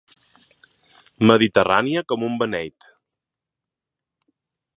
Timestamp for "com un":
2.13-2.41